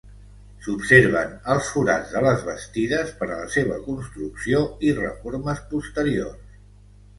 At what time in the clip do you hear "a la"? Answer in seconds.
3.29-3.51